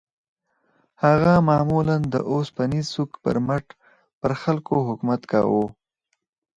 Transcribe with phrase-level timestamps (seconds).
[1.03, 3.65] هغه معمولاً د اوسپنيز سوک پر مټ
[4.21, 5.65] پر خلکو حکومت کاوه.